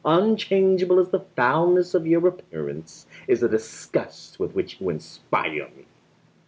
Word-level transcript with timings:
Unchangeable 0.03 0.99
as 0.99 1.09
the 1.09 1.19
foulness 1.19 1.93
of 1.93 2.07
your 2.07 2.25
appearance 2.27 3.05
is 3.27 3.41
the 3.41 3.47
disgust 3.49 4.39
with 4.39 4.51
which 4.55 4.81
you 4.81 4.89
inspire 4.89 5.67
me!" 5.77 5.85